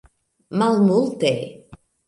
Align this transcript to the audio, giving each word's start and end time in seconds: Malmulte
Malmulte 0.57 1.31